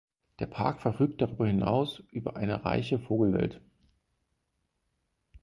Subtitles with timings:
[0.39, 3.61] Der Park verfügt darüber hinaus über eine reiche Vogelwelt.